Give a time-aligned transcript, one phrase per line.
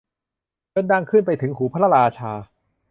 [0.73, 2.31] จนดังขึ้นไปถึงหูพระราชา